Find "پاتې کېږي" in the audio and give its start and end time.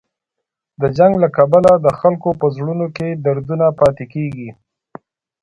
3.79-4.49